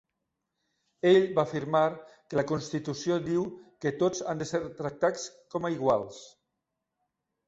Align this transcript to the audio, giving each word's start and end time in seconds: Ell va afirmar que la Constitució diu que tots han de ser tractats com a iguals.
Ell 1.09 1.25
va 1.33 1.41
afirmar 1.49 1.81
que 2.31 2.39
la 2.39 2.45
Constitució 2.51 3.17
diu 3.25 3.43
que 3.85 3.91
tots 4.05 4.23
han 4.31 4.39
de 4.41 4.47
ser 4.53 4.63
tractats 4.79 5.27
com 5.55 5.69
a 5.69 5.71
iguals. 5.75 6.23